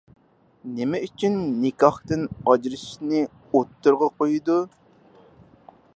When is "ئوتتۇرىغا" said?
3.29-4.11